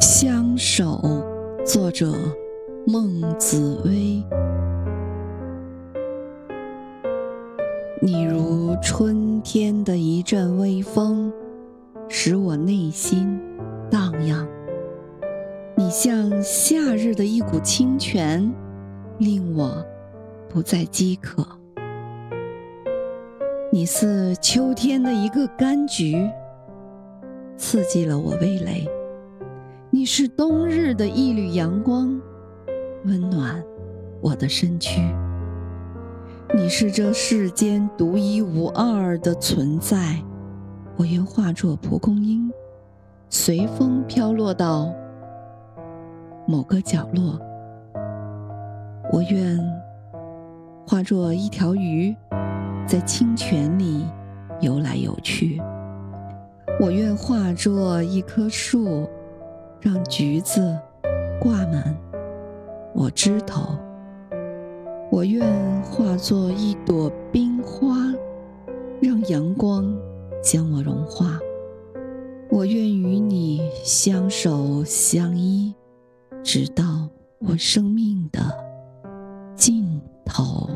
[0.00, 0.98] 相守，
[1.62, 2.14] 作者
[2.86, 4.24] 孟子威。
[8.00, 11.30] 你如春天的一阵微风，
[12.08, 13.38] 使我内心
[13.90, 14.46] 荡漾；
[15.76, 18.50] 你像夏日的一股清泉，
[19.18, 19.84] 令我
[20.48, 21.42] 不再饥渴；
[23.70, 26.26] 你似秋天的一个柑橘，
[27.58, 28.88] 刺激了我味蕾；
[30.00, 32.18] 你是冬日的一缕阳光，
[33.04, 33.62] 温暖
[34.22, 34.98] 我的身躯。
[36.54, 40.16] 你是这世间独一无二的存在，
[40.96, 42.50] 我愿化作蒲公英，
[43.28, 44.90] 随风飘落到
[46.46, 47.38] 某个角落。
[49.12, 49.60] 我愿
[50.86, 52.16] 化作一条鱼，
[52.86, 54.06] 在清泉里
[54.62, 55.60] 游来游去。
[56.80, 59.06] 我愿化作一棵树，
[59.80, 60.78] 让橘子
[61.40, 61.96] 挂满
[62.94, 63.76] 我枝头。
[65.10, 65.42] 我愿
[65.82, 67.96] 化作一朵冰花，
[69.00, 69.96] 让阳光
[70.42, 71.38] 将我融化。
[72.50, 75.74] 我愿与你相守相依，
[76.42, 78.40] 直到我生命的
[79.56, 80.68] 尽头。